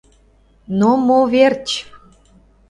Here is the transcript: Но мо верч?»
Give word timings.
Но 0.79 0.89
мо 1.05 1.19
верч?» 1.33 1.67